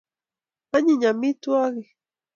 anyiny 0.75 1.05
amitwagik 1.11 1.89